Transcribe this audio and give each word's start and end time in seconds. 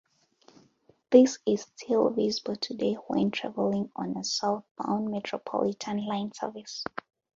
This 1.11 1.37
is 1.45 1.61
still 1.75 2.09
visible 2.09 2.55
today 2.55 2.95
when 3.05 3.29
traveling 3.29 3.91
on 3.95 4.17
a 4.17 4.23
southbound 4.23 5.11
Metropolitan 5.11 6.07
line 6.07 6.31
service. 6.33 6.83